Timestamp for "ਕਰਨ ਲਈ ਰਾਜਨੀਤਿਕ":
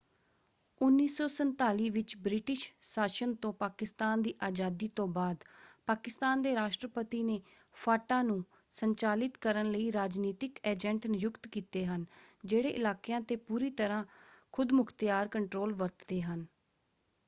9.37-10.59